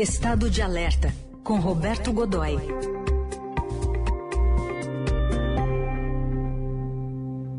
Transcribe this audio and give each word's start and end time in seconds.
Estado 0.00 0.48
de 0.48 0.62
Alerta, 0.62 1.08
com 1.44 1.58
Roberto 1.58 2.10
Godoy. 2.10 2.56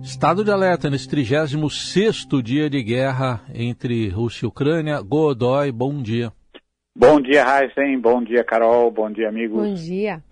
Estado 0.02 0.44
de 0.44 0.50
alerta 0.50 0.90
nesse 0.90 1.08
36 1.08 2.26
dia 2.44 2.68
de 2.68 2.82
guerra 2.82 3.44
entre 3.54 4.10
Rússia 4.10 4.46
e 4.46 4.48
Ucrânia. 4.48 5.00
Godoy, 5.02 5.72
bom 5.72 6.02
dia. 6.02 6.34
Bom 6.96 7.22
dia, 7.22 7.46
Heisen. 7.46 8.02
Bom 8.02 8.24
dia, 8.24 8.44
Carol. 8.44 8.90
Bom 8.90 9.12
dia, 9.12 9.30
amigos. 9.30 9.62
Bom 9.62 9.76
dia. 9.76 10.24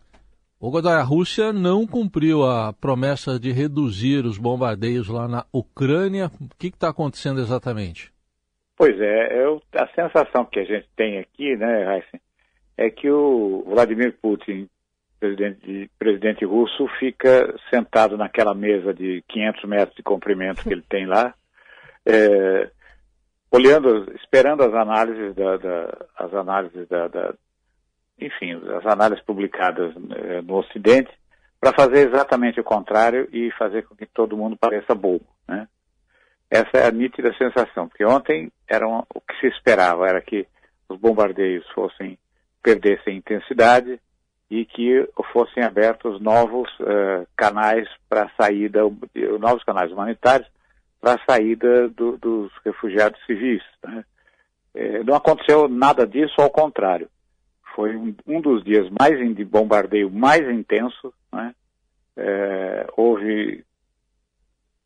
O 0.60 0.72
Godoy, 0.72 0.94
a 0.94 1.04
Rússia 1.04 1.54
não 1.54 1.86
cumpriu 1.86 2.44
a 2.44 2.74
promessa 2.74 3.40
de 3.40 3.52
reduzir 3.52 4.26
os 4.26 4.40
bombardeios 4.40 5.10
lá 5.10 5.28
na 5.28 5.46
Ucrânia. 5.54 6.32
O 6.42 6.48
que 6.58 6.70
está 6.70 6.90
acontecendo 6.90 7.40
exatamente? 7.40 8.12
Pois 8.80 8.98
é, 9.02 9.44
eu, 9.44 9.62
a 9.74 9.88
sensação 9.88 10.46
que 10.46 10.58
a 10.58 10.64
gente 10.64 10.88
tem 10.96 11.20
aqui, 11.20 11.54
né, 11.58 11.98
Heisen, 11.98 12.22
é 12.78 12.90
que 12.90 13.12
o 13.12 13.62
Vladimir 13.68 14.18
Putin, 14.22 14.70
presidente, 15.20 15.92
presidente 16.00 16.46
russo, 16.46 16.88
fica 16.98 17.54
sentado 17.70 18.18
naquela 18.18 18.56
mesa 18.56 18.94
de 18.94 19.22
500 19.28 19.64
metros 19.66 19.96
de 19.98 20.02
comprimento 20.02 20.64
que 20.64 20.72
ele 20.72 20.86
tem 20.88 21.06
lá, 21.06 21.34
é, 22.06 22.72
olhando, 23.52 24.10
esperando 24.16 24.64
as 24.64 24.74
análises 24.74 25.36
da, 25.36 25.58
da 25.58 26.08
as 26.18 26.34
análises 26.34 26.88
da, 26.88 27.10
da 27.10 27.34
enfim, 28.18 28.54
as 28.78 28.86
análises 28.86 29.26
publicadas 29.26 29.94
eh, 29.96 30.42
no 30.42 30.56
Ocidente, 30.56 31.12
para 31.60 31.74
fazer 31.74 32.08
exatamente 32.08 32.62
o 32.62 32.64
contrário 32.64 33.28
e 33.34 33.52
fazer 33.58 33.84
com 33.84 33.94
que 33.94 34.06
todo 34.06 34.38
mundo 34.38 34.56
pareça 34.56 34.96
bobo. 34.96 35.26
Né? 35.46 35.68
Essa 36.50 36.78
é 36.78 36.88
a 36.88 36.92
nítida 36.92 37.34
sensação, 37.38 37.88
porque 37.88 38.06
ontem 38.06 38.52
era 38.68 38.88
um, 38.88 39.00
o 39.14 39.22
que 39.22 39.40
se 39.40 39.48
esperava 39.48 40.08
era 40.08 40.22
que 40.22 40.48
os 40.88 40.98
bombardeios 41.00 41.68
fossem 41.70 42.18
perdessem 42.62 43.18
intensidade 43.18 44.00
e 44.50 44.66
que 44.66 45.08
fossem 45.32 45.64
abertos 45.64 46.20
novos 46.20 46.70
uh, 46.80 47.26
canais 47.38 47.88
para 48.10 48.32
saída, 48.36 48.82
novos 49.40 49.64
canais 49.64 49.92
humanitários 49.92 50.50
para 51.00 51.14
a 51.14 51.26
saída 51.26 51.88
do, 51.90 52.18
dos 52.18 52.52
refugiados 52.66 53.24
civis. 53.26 53.64
Né? 53.86 54.04
Eh, 54.76 55.04
não 55.04 55.16
aconteceu 55.16 55.70
nada 55.70 56.06
disso, 56.06 56.42
ao 56.42 56.50
contrário 56.50 57.08
foi 57.80 57.96
um, 57.96 58.14
um 58.28 58.42
dos 58.42 58.62
dias 58.62 58.90
mais 59.00 59.18
de 59.34 59.46
bombardeio 59.46 60.12
mais 60.12 60.42
intenso, 60.50 61.14
né? 61.32 61.56
É, 62.18 62.86
houve 62.98 63.64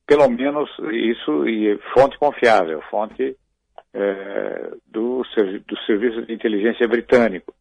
pelo 0.06 0.30
menos 0.30 0.70
isso 0.92 1.48
e 1.48 1.78
fonte 1.94 2.18
confiável, 2.18 2.82
fonte 2.90 3.36
é, 3.94 4.72
do, 4.88 5.24
do 5.68 5.78
Serviço 5.86 6.26
de 6.26 6.34
Inteligência 6.34 6.88
Britânico. 6.88 7.54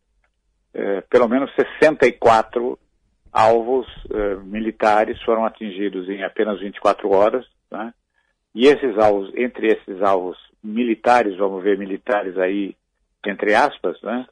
É, 0.75 1.03
pelo 1.03 1.29
menos 1.29 1.55
64 1.55 2.79
alvos 3.31 3.87
é, 4.11 4.35
militares 4.37 5.21
foram 5.23 5.45
atingidos 5.45 6.09
em 6.09 6.23
apenas 6.23 6.61
24 6.61 7.11
horas, 7.11 7.47
né? 7.71 7.93
E 8.55 8.67
esses 8.67 8.99
alvos, 8.99 9.33
entre 9.35 9.69
esses 9.69 10.03
alvos 10.03 10.37
militares, 10.63 11.37
vamos 11.37 11.63
ver 11.63 11.79
militares 11.79 12.37
aí 12.37 12.77
entre 13.25 13.55
aspas, 13.55 14.01
né? 14.03 14.27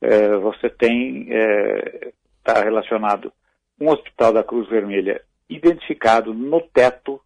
é, 0.00 0.36
você 0.36 0.68
tem, 0.68 1.28
está 1.30 2.60
é, 2.60 2.64
relacionado 2.64 3.32
um 3.80 3.88
hospital 3.88 4.32
da 4.32 4.44
Cruz 4.44 4.68
Vermelha 4.68 5.20
identificado 5.48 6.32
no 6.34 6.60
teto 6.60 7.20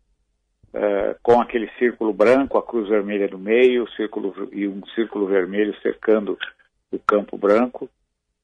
é, 0.72 1.16
com 1.22 1.40
aquele 1.40 1.70
círculo 1.78 2.12
branco, 2.12 2.58
a 2.58 2.62
Cruz 2.62 2.88
Vermelha 2.88 3.28
no 3.28 3.38
meio, 3.38 3.88
círculo, 3.92 4.48
e 4.52 4.68
um 4.68 4.84
círculo 4.94 5.26
vermelho 5.26 5.74
cercando 5.80 6.38
o 6.92 6.98
campo 6.98 7.36
branco, 7.36 7.88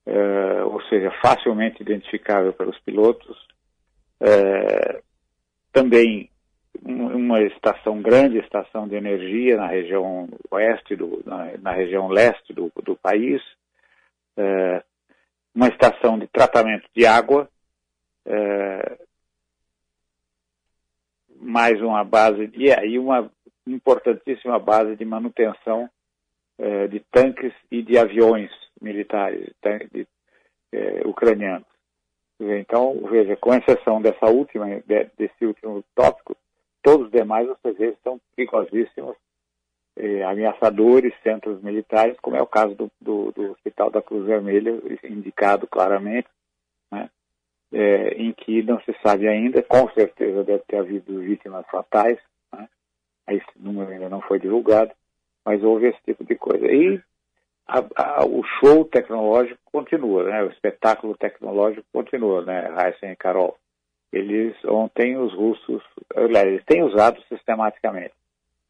é, 0.07 0.65
ou 0.65 0.83
seja, 0.85 1.11
facilmente 1.23 1.83
identificável 1.83 2.53
pelos 2.53 2.79
pilotos. 2.81 3.37
É, 4.21 5.03
também 5.73 6.31
uma 6.83 7.41
estação 7.43 8.01
grande, 8.03 8.39
estação 8.39 8.89
de 8.89 8.97
energia 8.97 9.57
na 9.57 9.67
região 9.67 10.29
oeste 10.51 10.97
do, 10.97 11.23
na, 11.25 11.57
na 11.59 11.73
região 11.73 12.09
leste 12.09 12.53
do, 12.53 12.71
do 12.83 12.97
país, 12.97 13.41
uma 15.55 15.69
estação 15.69 16.19
de 16.19 16.27
tratamento 16.27 16.85
de 16.95 17.07
água, 17.07 17.49
mais 21.45 21.81
uma 21.81 22.03
base, 22.03 22.51
e 22.55 22.73
aí 22.73 22.99
uma 22.99 23.31
importantíssima 23.67 24.59
base 24.59 24.97
de 24.97 25.05
manutenção 25.05 25.89
é, 26.59 26.87
de 26.89 27.01
tanques 27.11 27.53
e 27.71 27.83
de 27.83 27.99
aviões 27.99 28.51
militares 28.81 29.51
de, 29.63 29.79
de, 29.93 30.09
é, 30.73 31.03
ucranianos. 31.07 31.67
Então, 32.41 33.01
veja, 33.09 33.37
com 33.37 33.55
exceção 33.55 34.03
dessa 34.03 34.27
última, 34.27 34.67
desse 35.17 35.47
último 35.47 35.85
tópico, 35.95 36.37
todos 36.83 37.07
os 37.07 37.13
demais, 37.13 37.49
vocês 37.63 37.97
são 38.03 38.21
perigosíssimos 38.35 39.17
eh, 39.97 40.25
ameaçadores, 40.25 41.15
centros 41.23 41.63
militares, 41.63 42.19
como 42.21 42.37
é 42.37 42.43
o 42.43 42.47
caso 42.47 42.75
do, 42.75 42.91
do, 43.01 43.33
do 43.33 43.53
Hospital 43.53 43.91
da 43.91 44.03
Cruz 44.03 44.27
Vermelha, 44.27 44.73
indicado 45.05 45.69
claramente, 45.69 46.29
é, 47.75 48.15
em 48.15 48.33
que 48.33 48.63
não 48.63 48.81
se 48.81 48.95
sabe 49.03 49.29
ainda, 49.29 49.63
com 49.63 49.89
certeza 49.91 50.45
deve 50.45 50.63
ter 50.67 50.77
havido 50.77 51.21
vítimas 51.21 51.67
fatais, 51.71 52.19
né, 52.53 52.69
esse 53.29 53.47
número 53.57 53.91
ainda 53.91 54.09
não 54.09 54.21
foi 54.21 54.39
divulgado, 54.39 54.93
mas 55.45 55.63
houve 55.63 55.89
esse 55.89 56.01
tipo 56.05 56.25
de 56.25 56.37
coisa. 56.37 56.67
E 56.67 57.01
a, 57.67 57.85
a, 57.97 58.25
o 58.25 58.43
show 58.45 58.85
tecnológico 58.85 59.61
continua, 59.65 60.25
né, 60.25 60.43
o 60.43 60.51
espetáculo 60.51 61.17
tecnológico 61.17 61.87
continua, 61.93 62.45
né, 62.45 62.69
Heisen 62.69 63.11
e 63.11 63.17
Carol. 63.17 63.57
Eles, 64.13 64.55
ontem, 64.65 65.17
os 65.17 65.35
russos, 65.35 65.83
eles 66.15 66.65
têm 66.65 66.85
usado 66.85 67.21
sistematicamente 67.29 68.15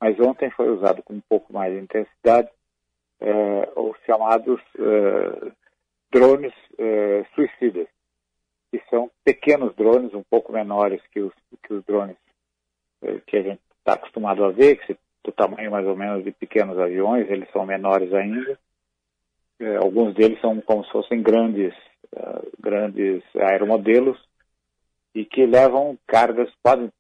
mas 0.05 0.21
ontem 0.21 0.51
foi 0.51 0.69
usado 0.69 1.03
com 1.03 1.15
um 1.15 1.23
pouco 1.27 1.51
mais 1.51 1.73
de 1.73 1.81
intensidade 1.81 2.51
é, 3.21 3.73
os 3.75 3.97
chamados 4.05 4.61
é, 4.79 5.53
drones 6.13 6.53
é, 6.79 7.25
suicidas, 7.35 7.89
que 8.79 8.91
são 8.91 9.09
pequenos 9.25 9.73
drones, 9.77 10.13
um 10.15 10.25
pouco 10.25 10.53
menores 10.53 11.01
que 11.13 11.21
os, 11.21 11.33
que 11.63 11.73
os 11.73 11.85
drones 11.85 12.17
é, 13.03 13.21
que 13.25 13.37
a 13.37 13.43
gente 13.43 13.61
está 13.79 13.95
acostumado 13.95 14.45
a 14.45 14.51
ver, 14.51 14.85
que 14.85 14.97
do 15.23 15.31
tamanho 15.31 15.71
mais 15.71 15.87
ou 15.87 15.97
menos 15.97 16.25
de 16.25 16.33
pequenos 16.33 16.77
aviões, 16.77 17.31
eles 17.31 17.49
são 17.53 17.65
menores 17.65 18.13
ainda. 18.13 18.59
É, 19.61 19.77
alguns 19.77 20.15
deles 20.15 20.41
são 20.41 20.61
como 20.61 20.85
se 20.85 20.91
fossem 20.91 21.23
grandes, 21.23 21.73
uh, 22.17 22.51
grandes 22.59 23.23
aeromodelos 23.37 24.19
e 25.15 25.25
que 25.25 25.47
levam 25.47 25.97
cargas, 26.05 26.53
podem, 26.61 26.91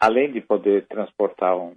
além 0.00 0.32
de 0.32 0.40
poder 0.40 0.84
transportar 0.88 1.56
um, 1.56 1.76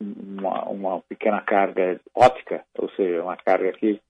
uma, 0.00 0.64
uma 0.64 1.02
pequena 1.02 1.42
carga 1.42 2.00
ótica, 2.14 2.64
ou 2.78 2.88
seja, 2.92 3.22
uma 3.22 3.36
carga 3.36 3.72
que 3.74 4.00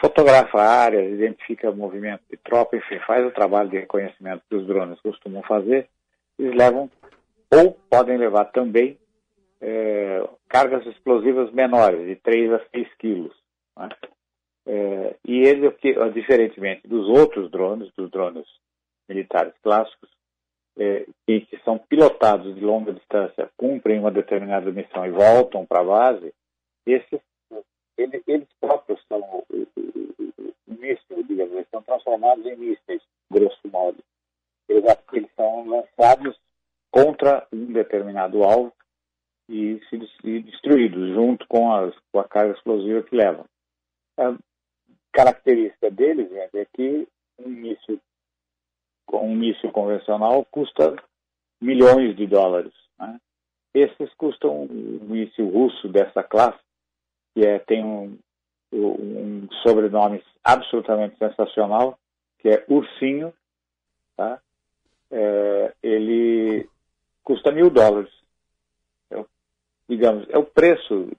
fotografa 0.00 0.60
áreas, 0.60 1.12
identifica 1.12 1.70
movimento 1.70 2.22
de 2.30 2.36
tropa, 2.36 2.76
enfim, 2.76 2.98
faz 3.00 3.26
o 3.26 3.30
trabalho 3.30 3.68
de 3.68 3.78
reconhecimento 3.78 4.42
que 4.48 4.56
os 4.56 4.66
drones 4.66 5.00
costumam 5.00 5.42
fazer, 5.42 5.88
eles 6.38 6.54
levam 6.54 6.90
ou 7.50 7.72
podem 7.90 8.18
levar 8.18 8.46
também 8.46 8.98
é, 9.60 10.28
cargas 10.48 10.86
explosivas 10.86 11.52
menores, 11.52 12.06
de 12.06 12.16
3 12.16 12.52
a 12.52 12.60
6 12.74 12.94
quilos. 12.98 13.34
Né? 13.76 13.88
É, 14.66 15.16
e 15.24 15.40
ele, 15.40 15.70
diferentemente 16.12 16.86
dos 16.86 17.08
outros 17.08 17.50
drones, 17.50 17.90
dos 17.96 18.10
drones 18.10 18.46
militares 19.08 19.54
clássicos, 19.62 20.10
é, 20.78 21.06
que, 21.26 21.40
que, 21.40 21.58
são 21.64 21.78
pilotados 21.78 22.54
de 22.54 22.60
longa 22.60 22.92
distância, 22.92 23.50
cumprem 23.56 23.98
uma 23.98 24.10
determinada 24.10 24.70
missão 24.70 25.04
e 25.04 25.10
voltam 25.10 25.66
para 25.66 25.80
a 25.80 25.84
base, 25.84 26.32
esses, 26.86 27.20
eles, 27.98 28.48
próprios 28.60 29.00
são 29.08 29.20
o, 29.20 29.46
míssil, 30.66 31.22
digamos, 31.24 31.52
eles 31.54 31.68
são 31.70 31.82
transformados 31.82 32.46
em 32.46 32.56
mísseis, 32.56 33.02
grosso 33.30 33.68
modo. 33.70 34.02
Eles, 34.68 34.84
eles 35.12 35.30
são 35.34 35.66
lançados 35.66 36.38
contra 36.90 37.46
um 37.52 37.72
determinado 37.72 38.42
alvo 38.44 38.72
e, 39.48 39.80
se, 39.88 39.96
e 40.24 40.40
destruídos 40.40 41.14
junto 41.14 41.46
com, 41.48 41.72
as, 41.72 41.94
com 42.12 42.20
a 42.20 42.28
carga 42.28 42.54
explosiva 42.54 43.02
que 43.02 43.16
levam. 43.16 43.44
A 44.18 44.36
característica 45.12 45.90
deles 45.90 46.30
gente, 46.30 46.58
é 46.58 46.64
que 46.64 47.08
um 47.38 47.48
míssil 47.48 48.00
um 49.10 49.34
míssil 49.34 49.72
convencional 49.72 50.44
custa 50.44 50.96
milhões 51.60 52.14
de 52.14 52.26
dólares. 52.26 52.72
Né? 52.98 53.18
Esses 53.74 54.12
custam 54.14 54.64
um 54.64 55.06
míssil 55.08 55.48
russo 55.48 55.88
dessa 55.88 56.22
classe, 56.22 56.58
que 57.38 57.46
é, 57.46 57.60
tem 57.60 57.84
um, 57.84 58.18
um 58.72 59.48
sobrenome 59.62 60.20
absolutamente 60.42 61.16
sensacional, 61.18 61.96
que 62.40 62.48
é 62.48 62.64
Ursinho, 62.68 63.32
tá? 64.16 64.40
É, 65.08 65.72
ele 65.80 66.68
custa 67.22 67.52
mil 67.52 67.70
dólares. 67.70 68.10
É, 69.12 69.24
digamos, 69.88 70.28
é 70.30 70.36
o 70.36 70.42
preço, 70.42 71.12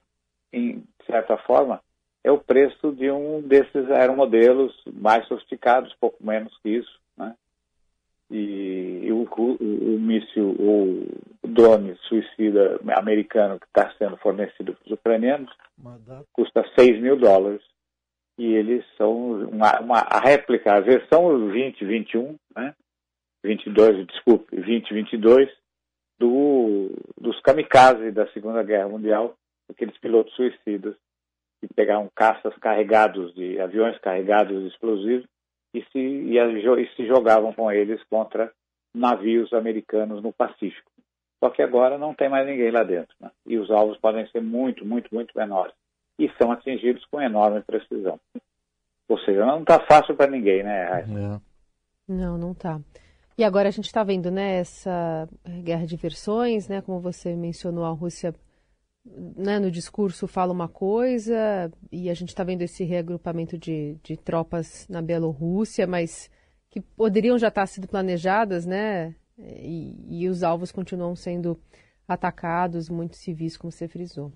em 0.52 0.84
certa 1.06 1.38
forma, 1.38 1.80
é 2.22 2.30
o 2.30 2.36
preço 2.36 2.92
de 2.92 3.10
um 3.10 3.40
desses 3.40 3.90
aeromodelos 3.90 4.78
mais 4.92 5.26
sofisticados, 5.26 5.96
pouco 5.98 6.22
menos 6.22 6.54
que 6.58 6.68
isso, 6.68 7.00
né? 7.16 7.34
E, 8.30 9.09
o, 9.22 9.56
o, 9.60 9.96
o 9.96 10.00
míssil, 10.00 10.56
o 10.58 11.06
drone 11.46 11.96
suicida 12.08 12.78
americano 12.96 13.58
que 13.58 13.66
está 13.66 13.92
sendo 13.98 14.16
fornecido 14.18 14.74
para 14.74 14.86
os 14.86 14.92
ucranianos 14.92 15.50
custa 16.32 16.64
6 16.78 17.00
mil 17.00 17.16
dólares 17.16 17.62
e 18.38 18.54
eles 18.54 18.84
são 18.96 19.42
uma, 19.42 19.80
uma, 19.80 19.98
a 19.98 20.18
réplica, 20.20 20.72
a 20.72 20.80
versão 20.80 21.28
2021, 21.28 22.36
né? 22.56 22.74
22, 23.44 24.06
desculpe, 24.06 24.56
2022 24.56 25.50
do, 26.18 26.90
dos 27.18 27.40
kamikaze 27.40 28.10
da 28.10 28.26
Segunda 28.28 28.62
Guerra 28.62 28.88
Mundial, 28.88 29.34
aqueles 29.68 29.96
pilotos 29.98 30.34
suicidas 30.34 30.94
que 31.60 31.68
pegavam 31.74 32.10
caças 32.14 32.54
carregados 32.58 33.34
de 33.34 33.60
aviões 33.60 33.98
carregados 33.98 34.58
de 34.62 34.68
explosivos 34.68 35.26
e 35.74 35.82
se, 35.92 35.98
e, 35.98 36.38
e 36.38 36.88
se 36.96 37.06
jogavam 37.06 37.52
com 37.52 37.70
eles 37.70 38.02
contra 38.04 38.52
navios 38.94 39.52
americanos 39.52 40.22
no 40.22 40.32
Pacífico. 40.32 40.90
Só 41.42 41.50
que 41.50 41.62
agora 41.62 41.96
não 41.96 42.14
tem 42.14 42.28
mais 42.28 42.46
ninguém 42.46 42.70
lá 42.70 42.82
dentro. 42.82 43.14
Né? 43.20 43.30
E 43.46 43.58
os 43.58 43.70
alvos 43.70 43.96
podem 43.98 44.26
ser 44.28 44.42
muito, 44.42 44.84
muito, 44.84 45.12
muito 45.14 45.36
menores. 45.36 45.74
E 46.18 46.30
são 46.40 46.52
atingidos 46.52 47.04
com 47.06 47.20
enorme 47.20 47.62
precisão. 47.62 48.20
Ou 49.08 49.18
seja, 49.20 49.46
não 49.46 49.60
está 49.60 49.80
fácil 49.80 50.14
para 50.14 50.30
ninguém, 50.30 50.62
né? 50.62 51.00
É. 51.00 51.40
Não, 52.06 52.36
não 52.36 52.52
está. 52.52 52.78
E 53.38 53.42
agora 53.42 53.68
a 53.68 53.72
gente 53.72 53.86
está 53.86 54.04
vendo 54.04 54.30
né, 54.30 54.58
essa 54.58 55.26
guerra 55.62 55.86
de 55.86 55.96
versões, 55.96 56.68
né, 56.68 56.82
como 56.82 57.00
você 57.00 57.34
mencionou, 57.34 57.86
a 57.86 57.90
Rússia 57.90 58.34
né, 59.04 59.58
no 59.58 59.70
discurso 59.70 60.26
fala 60.28 60.52
uma 60.52 60.68
coisa 60.68 61.72
e 61.90 62.10
a 62.10 62.14
gente 62.14 62.28
está 62.28 62.44
vendo 62.44 62.62
esse 62.62 62.84
reagrupamento 62.84 63.56
de, 63.56 63.96
de 64.02 64.16
tropas 64.16 64.86
na 64.88 65.00
Bielorrússia, 65.00 65.86
mas 65.86 66.30
que 66.70 66.80
poderiam 66.80 67.38
já 67.38 67.48
estar 67.48 67.66
sido 67.66 67.88
planejadas, 67.88 68.64
né? 68.64 69.14
E, 69.38 70.22
e, 70.22 70.28
os 70.28 70.42
alvos 70.42 70.70
continuam 70.70 71.16
sendo 71.16 71.58
atacados, 72.06 72.88
muitos 72.88 73.18
civis, 73.18 73.56
como 73.56 73.72
você 73.72 73.88
frisou. 73.88 74.32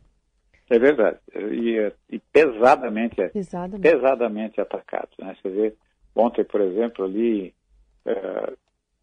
É 0.68 0.78
verdade. 0.78 1.18
E, 1.34 1.92
e 2.10 2.18
pesadamente, 2.32 3.16
pesadamente, 3.28 3.82
pesadamente 3.82 4.60
atacados. 4.60 5.14
Né? 5.18 5.36
Você 5.40 5.48
vê, 5.50 5.74
ontem, 6.14 6.42
por 6.42 6.60
exemplo, 6.62 7.04
ali, 7.04 7.52
uh, 8.06 8.56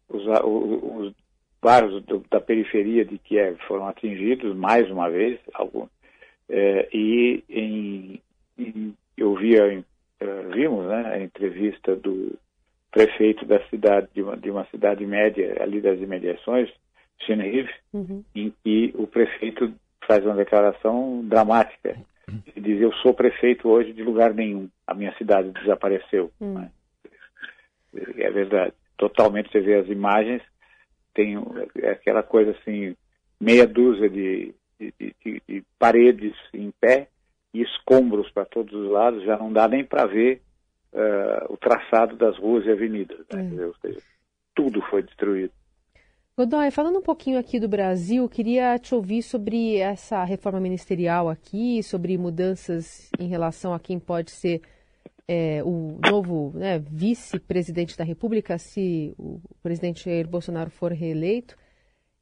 os, 0.08 0.24
os, 0.26 1.14
vários 1.60 2.02
do, 2.04 2.24
da 2.28 2.40
periferia 2.40 3.04
de 3.04 3.16
Kiev 3.18 3.56
foram 3.68 3.86
atingidos 3.86 4.56
mais 4.56 4.90
uma 4.90 5.08
vez, 5.08 5.38
algum, 5.54 5.86
é, 6.48 6.88
e 6.92 7.44
em, 7.48 8.20
em, 8.58 8.94
eu 9.16 9.34
via, 9.36 9.84
é, 10.20 10.42
vimos 10.52 10.86
né, 10.86 11.14
a 11.14 11.20
entrevista 11.20 11.94
do 11.94 12.36
prefeito 12.92 13.44
da 13.44 13.58
cidade, 13.68 14.08
de 14.14 14.22
uma, 14.22 14.36
de 14.36 14.50
uma 14.50 14.64
cidade 14.66 15.04
média 15.04 15.56
ali 15.60 15.80
das 15.80 15.98
imediações, 15.98 16.70
Cheneriv, 17.26 17.68
uhum. 17.92 18.22
em 18.34 18.52
que 18.62 18.92
o 18.94 19.06
prefeito 19.06 19.72
faz 20.06 20.24
uma 20.24 20.34
declaração 20.34 21.22
dramática. 21.24 21.96
Ele 22.28 22.74
diz, 22.74 22.80
eu 22.80 22.92
sou 22.94 23.12
prefeito 23.12 23.68
hoje 23.68 23.92
de 23.92 24.02
lugar 24.02 24.32
nenhum, 24.32 24.68
a 24.86 24.94
minha 24.94 25.14
cidade 25.16 25.50
desapareceu. 25.50 26.30
Uhum. 26.40 26.54
Né? 26.54 26.70
É 28.16 28.30
verdade 28.30 28.74
totalmente, 29.02 29.50
você 29.50 29.60
vê 29.60 29.74
as 29.74 29.88
imagens, 29.88 30.40
tem 31.12 31.36
aquela 31.90 32.22
coisa 32.22 32.52
assim, 32.52 32.94
meia 33.40 33.66
dúzia 33.66 34.08
de, 34.08 34.54
de, 34.78 34.92
de, 35.00 35.42
de 35.48 35.64
paredes 35.76 36.34
em 36.54 36.70
pé 36.80 37.08
e 37.52 37.62
escombros 37.62 38.30
para 38.30 38.44
todos 38.44 38.72
os 38.72 38.88
lados, 38.88 39.24
já 39.24 39.36
não 39.36 39.52
dá 39.52 39.66
nem 39.66 39.84
para 39.84 40.06
ver 40.06 40.40
uh, 40.92 41.52
o 41.52 41.56
traçado 41.56 42.16
das 42.16 42.36
ruas 42.38 42.64
e 42.66 42.70
avenidas. 42.70 43.26
Né? 43.32 43.50
É. 43.56 43.66
Ou 43.66 43.74
seja, 43.76 44.00
tudo 44.54 44.80
foi 44.82 45.02
destruído. 45.02 45.52
Godoy, 46.36 46.70
falando 46.70 46.98
um 46.98 47.02
pouquinho 47.02 47.38
aqui 47.38 47.60
do 47.60 47.68
Brasil, 47.68 48.26
queria 48.26 48.78
te 48.78 48.94
ouvir 48.94 49.22
sobre 49.22 49.76
essa 49.76 50.24
reforma 50.24 50.58
ministerial 50.58 51.28
aqui, 51.28 51.82
sobre 51.82 52.16
mudanças 52.16 53.10
em 53.20 53.28
relação 53.28 53.74
a 53.74 53.78
quem 53.78 53.98
pode 53.98 54.30
ser 54.30 54.62
é, 55.28 55.62
o 55.62 55.98
novo 56.10 56.52
né, 56.54 56.78
vice-presidente 56.78 57.96
da 57.98 58.04
República, 58.04 58.56
se 58.56 59.14
o 59.18 59.40
presidente 59.62 60.04
Jair 60.04 60.26
Bolsonaro 60.26 60.70
for 60.70 60.90
reeleito, 60.92 61.56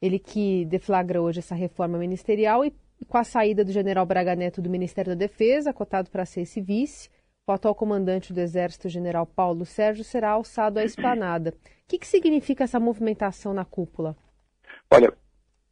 ele 0.03 0.19
que 0.19 0.65
deflagra 0.65 1.23
hoje 1.23 1.39
essa 1.39 1.55
reforma 1.55 1.97
ministerial 1.97 2.65
e 2.65 2.75
com 3.07 3.17
a 3.17 3.25
saída 3.25 3.65
do 3.65 3.73
general 3.73 4.05
Braga 4.05 4.35
Neto 4.35 4.61
do 4.61 4.69
Ministério 4.69 5.13
da 5.13 5.19
Defesa, 5.19 5.73
cotado 5.73 6.11
para 6.11 6.27
ser 6.27 6.43
esse 6.43 6.61
vice, 6.61 7.09
o 7.51 7.55
atual 7.55 7.75
comandante 7.75 8.33
do 8.33 8.41
Exército, 8.41 8.89
general 8.89 9.27
Paulo 9.27 9.65
Sérgio, 9.65 10.05
será 10.05 10.31
alçado 10.31 10.79
à 10.79 10.85
esplanada. 10.85 11.51
O 11.51 11.55
que, 11.89 11.99
que 11.99 12.07
significa 12.07 12.65
essa 12.65 12.81
movimentação 12.81 13.53
na 13.53 13.65
cúpula? 13.65 14.17
Olha, 14.93 15.13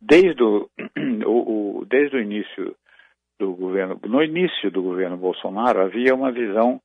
desde 0.00 0.42
o, 0.42 1.78
o, 1.80 1.84
desde 1.86 2.16
o 2.16 2.20
início 2.20 2.76
do 3.38 3.54
governo, 3.54 4.00
no 4.06 4.22
início 4.22 4.70
do 4.70 4.82
governo 4.82 5.16
Bolsonaro, 5.16 5.80
havia 5.80 6.14
uma 6.14 6.32
visão 6.32 6.80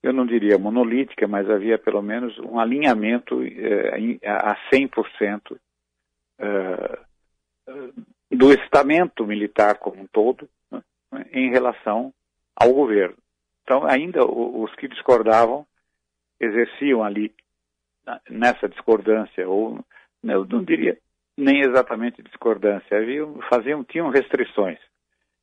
eu 0.00 0.12
não 0.12 0.24
diria 0.24 0.58
monolítica, 0.58 1.26
mas 1.26 1.50
havia 1.50 1.76
pelo 1.76 2.00
menos 2.00 2.38
um 2.38 2.60
alinhamento 2.60 3.42
eh, 3.42 4.18
a 4.24 4.56
100% 4.72 5.58
eh, 6.38 6.98
do 8.30 8.52
estamento 8.52 9.26
militar 9.26 9.78
como 9.78 10.02
um 10.02 10.06
todo 10.06 10.48
né, 10.70 10.82
em 11.32 11.50
relação 11.50 12.12
ao 12.54 12.72
governo. 12.72 13.16
Então, 13.68 13.84
ainda 13.84 14.24
os 14.24 14.74
que 14.76 14.88
discordavam 14.88 15.66
exerciam 16.40 17.04
ali, 17.04 17.34
nessa 18.30 18.66
discordância, 18.66 19.46
ou 19.46 19.84
eu 20.24 20.46
não 20.46 20.64
diria 20.64 20.96
nem 21.36 21.60
exatamente 21.60 22.22
discordância, 22.22 22.96
haviam, 22.96 23.38
faziam, 23.50 23.84
tinham 23.84 24.08
restrições 24.08 24.78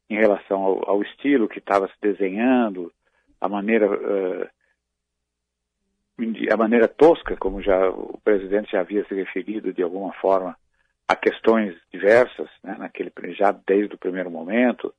em 0.10 0.16
relação 0.16 0.60
ao, 0.64 0.90
ao 0.90 1.04
estilo 1.04 1.48
que 1.48 1.60
estava 1.60 1.88
se 1.88 1.94
desenhando, 2.02 2.92
a 3.40 3.48
maneira 3.48 3.88
uh, 3.88 4.50
a 6.52 6.58
maneira 6.58 6.88
tosca, 6.88 7.38
como 7.38 7.62
já 7.62 7.92
o 7.92 8.20
presidente 8.24 8.72
já 8.72 8.80
havia 8.80 9.06
se 9.06 9.14
referido 9.14 9.72
de 9.72 9.84
alguma 9.84 10.12
forma 10.14 10.58
a 11.08 11.16
questões 11.16 11.76
diversas, 11.94 12.50
né, 12.64 12.76
naquele 12.80 13.12
já 13.36 13.52
desde 13.52 13.94
o 13.94 14.00
primeiro 14.00 14.32
momento, 14.32 14.92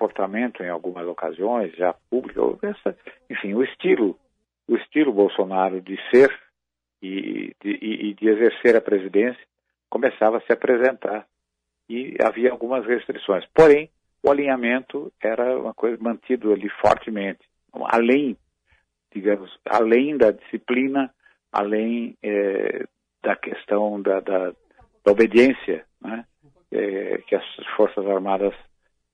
comportamento 0.00 0.62
em 0.62 0.70
algumas 0.70 1.06
ocasiões 1.06 1.76
já 1.76 1.92
público, 2.08 2.58
essa, 2.62 2.96
enfim, 3.28 3.52
o 3.52 3.62
estilo, 3.62 4.18
o 4.66 4.76
estilo 4.76 5.12
Bolsonaro 5.12 5.80
de 5.80 5.98
ser 6.10 6.34
e 7.02 7.54
de, 7.62 7.70
e 7.70 8.14
de 8.14 8.28
exercer 8.28 8.76
a 8.76 8.80
presidência 8.80 9.42
começava 9.90 10.38
a 10.38 10.40
se 10.40 10.52
apresentar 10.52 11.26
e 11.88 12.16
havia 12.22 12.50
algumas 12.50 12.86
restrições. 12.86 13.44
Porém, 13.54 13.90
o 14.22 14.30
alinhamento 14.30 15.12
era 15.22 15.58
uma 15.58 15.74
coisa 15.74 15.98
mantido 16.00 16.52
ali 16.52 16.68
fortemente, 16.80 17.40
além, 17.72 18.36
digamos, 19.14 19.50
além 19.66 20.16
da 20.16 20.30
disciplina, 20.30 21.12
além 21.52 22.16
é, 22.22 22.84
da 23.22 23.36
questão 23.36 24.00
da, 24.00 24.20
da, 24.20 24.52
da 25.04 25.12
obediência 25.12 25.84
né, 26.00 26.24
é, 26.70 27.18
que 27.26 27.34
as 27.34 27.44
Forças 27.76 28.06
Armadas 28.06 28.54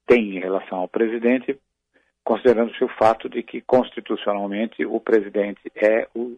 têm 0.07 0.37
em 0.37 0.41
relação 0.41 0.79
ao 0.79 0.89
presidente, 0.89 1.59
considerando-se 2.25 2.83
o 2.85 2.89
fato 2.89 3.29
de 3.29 3.43
que, 3.43 3.61
constitucionalmente, 3.61 4.85
o 4.85 5.01
presidente 5.01 5.61
é 5.75 6.09
o 6.15 6.37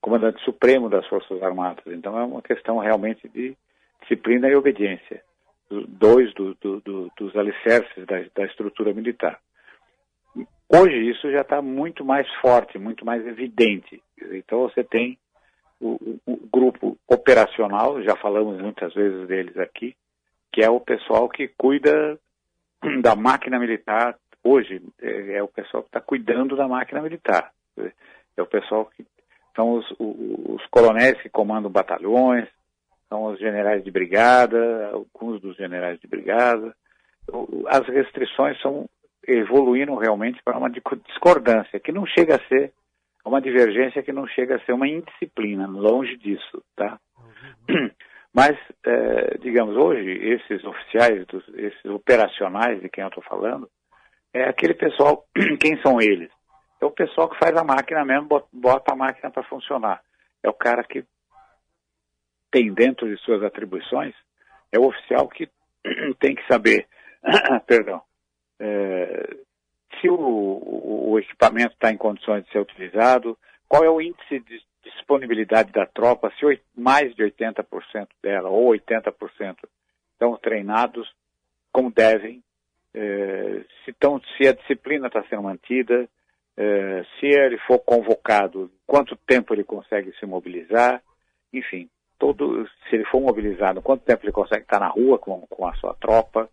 comandante 0.00 0.42
supremo 0.44 0.88
das 0.88 1.06
Forças 1.06 1.42
Armadas. 1.42 1.84
Então, 1.86 2.18
é 2.18 2.24
uma 2.24 2.42
questão 2.42 2.78
realmente 2.78 3.28
de 3.28 3.56
disciplina 4.00 4.48
e 4.48 4.54
obediência 4.54 5.22
dois 5.70 6.32
do, 6.34 6.54
do, 6.60 6.80
do, 6.80 7.12
dos 7.16 7.36
alicerces 7.36 8.04
da, 8.06 8.16
da, 8.34 8.44
estrutura 8.44 8.92
militar. 8.92 9.38
Hoje 10.68 11.10
isso 11.10 11.30
já 11.30 11.40
está 11.40 11.62
muito 11.62 12.04
mais 12.04 12.28
forte, 12.40 12.78
muito 12.78 13.04
mais 13.04 13.24
evidente. 13.26 14.02
Então 14.32 14.60
você 14.60 14.82
tem 14.82 15.18
o, 15.80 15.92
o, 16.26 16.32
o, 16.32 16.36
grupo 16.52 16.98
operacional, 17.08 18.02
já 18.02 18.16
falamos 18.16 18.60
muitas 18.60 18.92
vezes 18.94 19.26
deles 19.28 19.56
aqui, 19.56 19.96
que 20.52 20.62
é 20.62 20.68
o 20.68 20.80
pessoal 20.80 21.28
que 21.28 21.48
cuida 21.48 22.18
da 23.02 23.14
máquina 23.14 23.58
militar 23.58 24.16
hoje, 24.42 24.82
é, 25.00 25.34
é 25.34 25.42
o 25.42 25.48
pessoal 25.48 25.82
que 25.82 25.88
está 25.88 26.00
cuidando 26.00 26.56
da 26.56 26.66
máquina 26.66 27.00
militar. 27.00 27.50
É 28.36 28.42
o 28.42 28.46
pessoal 28.46 28.90
que 28.96 29.04
são 29.54 29.72
os, 29.72 29.86
os 29.98 30.64
coronéis 30.70 31.20
que 31.20 31.28
comandam 31.28 31.70
batalhões, 31.70 32.48
são 33.08 33.24
os 33.24 33.38
generais 33.38 33.82
de 33.82 33.90
brigada, 33.90 34.90
alguns 34.92 35.40
dos 35.40 35.56
generais 35.56 35.98
de 36.00 36.06
brigada. 36.06 36.74
As 37.66 37.86
restrições 37.88 38.60
são 38.60 38.88
evoluindo 39.26 39.94
realmente 39.96 40.40
para 40.42 40.58
uma 40.58 40.70
discordância, 40.70 41.80
que 41.80 41.92
não 41.92 42.06
chega 42.06 42.36
a 42.36 42.48
ser 42.48 42.72
uma 43.24 43.40
divergência 43.40 44.02
que 44.02 44.12
não 44.12 44.26
chega 44.26 44.56
a 44.56 44.60
ser 44.60 44.72
uma 44.72 44.88
indisciplina, 44.88 45.66
longe 45.66 46.16
disso, 46.16 46.62
tá? 46.74 46.98
Uhum. 47.68 47.90
Mas, 48.32 48.56
é, 48.86 49.38
digamos, 49.38 49.76
hoje, 49.76 50.08
esses 50.08 50.64
oficiais, 50.64 51.26
esses 51.54 51.84
operacionais 51.86 52.80
de 52.80 52.88
quem 52.88 53.02
eu 53.02 53.08
estou 53.08 53.24
falando, 53.24 53.68
é 54.32 54.44
aquele 54.44 54.74
pessoal, 54.74 55.26
quem 55.60 55.80
são 55.82 56.00
eles? 56.00 56.30
É 56.80 56.86
o 56.86 56.90
pessoal 56.90 57.28
que 57.28 57.38
faz 57.38 57.56
a 57.56 57.64
máquina 57.64 58.04
mesmo, 58.04 58.28
bota 58.52 58.92
a 58.92 58.96
máquina 58.96 59.30
para 59.30 59.42
funcionar. 59.42 60.00
É 60.42 60.48
o 60.48 60.54
cara 60.54 60.84
que 60.84 61.04
tem 62.50 62.72
dentro 62.72 63.08
de 63.08 63.20
suas 63.22 63.42
atribuições, 63.42 64.14
é 64.72 64.78
o 64.78 64.86
oficial 64.86 65.28
que 65.28 65.48
tem 66.20 66.34
que 66.34 66.46
saber, 66.46 66.86
perdão, 67.66 68.00
é, 68.58 69.36
se 70.00 70.08
o, 70.08 70.14
o, 70.14 71.10
o 71.12 71.18
equipamento 71.18 71.74
está 71.74 71.90
em 71.90 71.96
condições 71.96 72.44
de 72.44 72.52
ser 72.52 72.60
utilizado, 72.60 73.36
qual 73.68 73.84
é 73.84 73.90
o 73.90 74.00
índice 74.00 74.40
de 74.40 74.62
disponibilidade 74.94 75.72
da 75.72 75.86
tropa, 75.86 76.32
se 76.38 76.60
mais 76.76 77.14
de 77.14 77.22
80% 77.22 78.08
dela 78.22 78.48
ou 78.48 78.70
80% 78.72 79.56
estão 80.12 80.36
treinados 80.36 81.10
como 81.72 81.90
devem, 81.90 82.42
é, 82.94 83.64
se, 83.84 83.92
tão, 83.92 84.20
se 84.36 84.48
a 84.48 84.52
disciplina 84.52 85.06
está 85.06 85.22
sendo 85.24 85.44
mantida, 85.44 86.08
é, 86.56 87.04
se 87.18 87.26
ele 87.26 87.58
for 87.58 87.78
convocado, 87.78 88.70
quanto 88.86 89.16
tempo 89.16 89.54
ele 89.54 89.64
consegue 89.64 90.12
se 90.18 90.26
mobilizar, 90.26 91.02
enfim, 91.52 91.88
todo, 92.18 92.68
se 92.88 92.96
ele 92.96 93.04
for 93.04 93.20
mobilizado, 93.20 93.80
quanto 93.80 94.04
tempo 94.04 94.24
ele 94.24 94.32
consegue 94.32 94.62
estar 94.62 94.80
na 94.80 94.88
rua 94.88 95.18
com, 95.18 95.40
com 95.48 95.66
a 95.66 95.74
sua 95.74 95.94
tropa, 95.94 96.50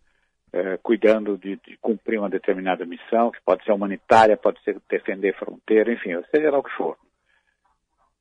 é, 0.53 0.77
cuidando 0.77 1.37
de, 1.37 1.57
de, 1.57 1.77
cumprir 1.77 2.19
uma 2.19 2.29
determinada 2.29 2.85
missão, 2.85 3.31
que 3.31 3.41
pode 3.43 3.63
ser 3.63 3.73
humanitária, 3.73 4.37
pode 4.37 4.61
ser 4.63 4.77
defender 4.89 5.35
fronteira, 5.35 5.91
enfim, 5.91 6.11
seja 6.33 6.51
lá 6.51 6.59
o 6.59 6.63
que 6.63 6.71
for. 6.71 6.97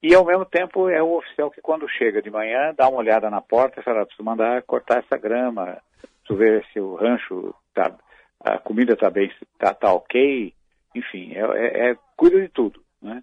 E 0.06 0.14
ao 0.14 0.24
mesmo 0.24 0.44
tempo 0.44 0.88
é 0.88 1.02
o 1.02 1.16
oficial 1.16 1.50
que 1.50 1.60
quando 1.60 1.88
chega 1.88 2.22
de 2.22 2.30
manhã 2.30 2.72
dá 2.78 2.88
uma 2.88 2.98
olhada 2.98 3.28
na 3.28 3.40
porta 3.40 3.80
e 3.80 3.82
fala, 3.82 4.06
preciso 4.06 4.22
mandar 4.22 4.62
cortar 4.62 5.00
essa 5.00 5.18
grama, 5.18 5.82
preciso 6.20 6.38
ver 6.38 6.64
se 6.72 6.78
o 6.78 6.94
rancho 6.94 7.52
tá, 7.74 7.92
a 8.38 8.56
comida 8.56 8.92
está 8.92 9.10
bem, 9.10 9.28
está 9.54 9.74
tá 9.74 9.92
ok, 9.92 10.54
enfim, 10.94 11.32
é, 11.34 11.40
é, 11.40 11.90
é, 11.90 11.98
cuida 12.16 12.40
de 12.40 12.48
tudo. 12.50 12.80
Né? 13.02 13.20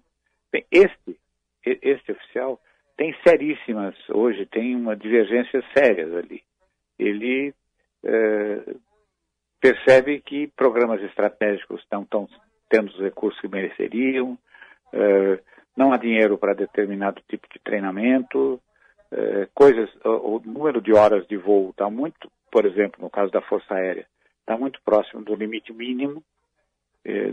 Bem, 0.52 0.66
este, 0.70 1.18
este 1.64 2.12
oficial 2.12 2.60
tem 2.98 3.16
seríssimas, 3.26 3.94
hoje 4.10 4.44
tem 4.44 4.76
uma 4.76 4.94
divergências 4.94 5.64
sérias 5.74 6.14
ali. 6.14 6.42
Ele 6.98 7.54
é, 8.04 8.74
percebe 9.58 10.20
que 10.20 10.48
programas 10.48 11.02
estratégicos 11.02 11.82
não 11.90 12.02
estão 12.02 12.28
tendo 12.68 12.88
os 12.88 13.00
recursos 13.00 13.40
que 13.40 13.48
mereceriam, 13.48 14.36
é, 14.92 15.38
não 15.76 15.92
há 15.92 15.96
dinheiro 15.96 16.38
para 16.38 16.54
determinado 16.54 17.22
tipo 17.28 17.46
de 17.52 17.58
treinamento, 17.58 18.60
é, 19.10 19.48
coisas, 19.54 19.88
o, 20.04 20.36
o, 20.36 20.42
número 20.44 20.80
de 20.80 20.92
horas 20.92 21.26
de 21.26 21.36
voo 21.36 21.70
está 21.70 21.88
muito, 21.88 22.30
por 22.50 22.64
exemplo, 22.64 23.02
no 23.02 23.10
caso 23.10 23.30
da 23.30 23.40
Força 23.42 23.74
Aérea, 23.74 24.06
está 24.40 24.56
muito 24.56 24.80
próximo 24.84 25.22
do 25.22 25.34
limite 25.34 25.72
mínimo, 25.72 26.22
é, 27.04 27.30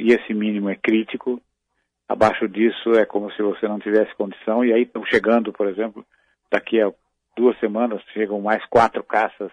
e 0.00 0.12
esse 0.12 0.32
mínimo 0.32 0.68
é 0.68 0.76
crítico. 0.76 1.40
Abaixo 2.08 2.48
disso 2.48 2.92
é 2.92 3.04
como 3.04 3.30
se 3.32 3.42
você 3.42 3.66
não 3.66 3.78
tivesse 3.78 4.14
condição, 4.14 4.64
e 4.64 4.72
aí 4.72 4.82
estão 4.82 5.04
chegando, 5.06 5.52
por 5.52 5.68
exemplo, 5.68 6.04
daqui 6.50 6.80
a 6.80 6.92
duas 7.36 7.58
semanas 7.58 8.02
chegam 8.12 8.40
mais 8.40 8.64
quatro 8.66 9.02
caças 9.02 9.50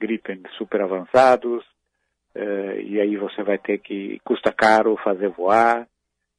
Gripen 0.00 0.42
super 0.56 0.80
avançados, 0.80 1.64
é, 2.34 2.82
e 2.82 3.00
aí 3.00 3.16
você 3.16 3.42
vai 3.42 3.58
ter 3.58 3.78
que, 3.78 4.20
custa 4.24 4.52
caro 4.52 4.96
fazer 5.04 5.28
voar, 5.28 5.86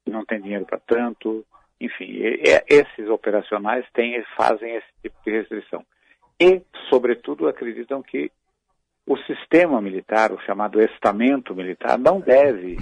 não 0.10 0.26
tem 0.26 0.42
dinheiro 0.42 0.66
para 0.66 0.80
tanto, 0.80 1.46
enfim, 1.80 2.06
e, 2.06 2.44
esses 2.68 3.10
operacionais 3.10 3.86
têm, 3.94 4.24
fazem 4.38 4.76
esse 4.76 4.88
tipo 5.02 5.16
de 5.26 5.32
restrição. 5.32 5.84
E, 6.40 6.62
sobretudo, 6.90 7.48
acreditam 7.48 8.02
que 8.02 8.32
o 9.06 9.18
sistema 9.18 9.82
militar, 9.82 10.32
o 10.32 10.42
chamado 10.42 10.82
estamento 10.82 11.56
militar, 11.56 11.98
não 11.98 12.20
deve 12.20 12.78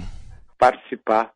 participar 0.58 1.32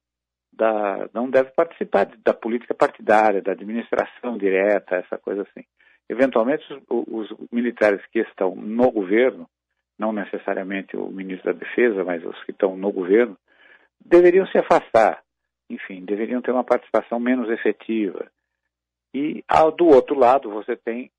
da, 0.52 1.08
não 1.12 1.28
deve 1.28 1.50
participar 1.50 2.06
da 2.24 2.32
política 2.32 2.74
partidária, 2.74 3.42
da 3.42 3.52
administração 3.52 4.38
direta, 4.38 4.96
essa 4.96 5.18
coisa 5.18 5.42
assim. 5.42 5.66
Eventualmente, 6.08 6.64
os, 6.88 7.30
os 7.30 7.48
militares 7.50 8.00
que 8.12 8.20
estão 8.20 8.54
no 8.54 8.90
governo, 8.90 9.48
não 9.98 10.12
necessariamente 10.12 10.96
o 10.96 11.08
ministro 11.08 11.52
da 11.52 11.58
Defesa, 11.58 12.04
mas 12.04 12.24
os 12.24 12.42
que 12.44 12.52
estão 12.52 12.76
no 12.76 12.92
governo, 12.92 13.36
deveriam 14.04 14.46
se 14.48 14.58
afastar 14.58 15.22
enfim, 15.68 16.04
deveriam 16.04 16.42
ter 16.42 16.50
uma 16.50 16.64
participação 16.64 17.18
menos 17.18 17.50
efetiva. 17.50 18.30
E 19.14 19.44
ao, 19.49 19.71
do 19.71 19.87
outro 19.87 20.18
lado, 20.18 20.50
você 20.50 20.76
tem, 20.76 21.11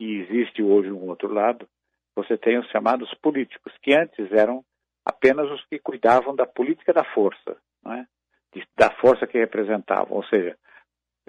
e 0.00 0.16
existe 0.16 0.62
hoje 0.62 0.90
um 0.90 1.08
outro 1.08 1.32
lado, 1.32 1.68
você 2.14 2.36
tem 2.36 2.58
os 2.58 2.68
chamados 2.70 3.12
políticos, 3.22 3.72
que 3.82 3.94
antes 3.94 4.32
eram 4.32 4.64
apenas 5.04 5.50
os 5.50 5.64
que 5.66 5.78
cuidavam 5.78 6.34
da 6.34 6.46
política 6.46 6.92
da 6.92 7.04
força, 7.04 7.56
é? 7.86 8.04
da 8.76 8.90
força 8.96 9.26
que 9.26 9.38
representavam, 9.38 10.16
ou 10.16 10.24
seja, 10.24 10.56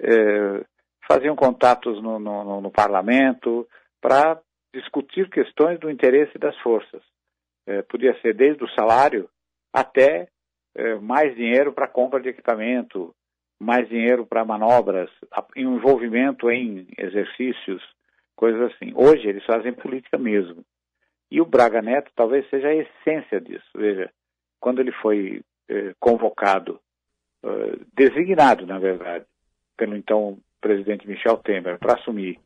é, 0.00 0.64
faziam 1.06 1.36
contatos 1.36 2.02
no, 2.02 2.18
no, 2.18 2.60
no 2.60 2.70
parlamento 2.70 3.68
para 4.00 4.40
discutir 4.74 5.28
questões 5.30 5.78
do 5.78 5.90
interesse 5.90 6.38
das 6.38 6.56
forças. 6.58 7.02
É, 7.66 7.82
podia 7.82 8.18
ser 8.20 8.34
desde 8.34 8.64
o 8.64 8.70
salário 8.70 9.28
até 9.72 10.28
mais 11.00 11.34
dinheiro 11.34 11.72
para 11.72 11.88
compra 11.88 12.20
de 12.20 12.28
equipamento, 12.28 13.14
mais 13.58 13.88
dinheiro 13.88 14.24
para 14.24 14.44
manobras, 14.44 15.10
envolvimento 15.56 16.50
em 16.50 16.86
exercícios, 16.96 17.82
coisas 18.36 18.72
assim. 18.72 18.92
Hoje 18.94 19.28
eles 19.28 19.44
fazem 19.44 19.72
política 19.72 20.16
mesmo. 20.16 20.64
E 21.30 21.40
o 21.40 21.46
Braga 21.46 21.82
Neto 21.82 22.10
talvez 22.14 22.48
seja 22.48 22.68
a 22.68 22.74
essência 22.74 23.40
disso. 23.40 23.68
Veja, 23.74 24.10
quando 24.60 24.80
ele 24.80 24.92
foi 24.92 25.42
eh, 25.68 25.94
convocado, 25.98 26.80
eh, 27.44 27.78
designado, 27.94 28.66
na 28.66 28.78
verdade, 28.78 29.24
pelo 29.76 29.96
então 29.96 30.38
presidente 30.60 31.06
Michel 31.06 31.36
Temer 31.38 31.78
para 31.78 31.94
assumir 31.94 32.38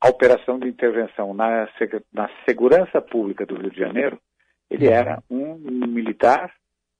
a 0.00 0.08
operação 0.08 0.58
de 0.58 0.68
intervenção 0.68 1.34
na, 1.34 1.68
na 2.12 2.30
segurança 2.48 3.00
pública 3.00 3.44
do 3.44 3.56
Rio 3.56 3.70
de 3.70 3.78
Janeiro, 3.78 4.18
ele 4.70 4.86
era 4.86 5.22
um 5.30 5.56
militar 5.56 6.52